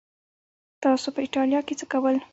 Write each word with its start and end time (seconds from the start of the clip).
تاسو 0.83 1.07
په 1.15 1.19
ایټالیا 1.25 1.59
کې 1.67 1.73
څه 1.79 1.85
کول؟ 1.91 2.15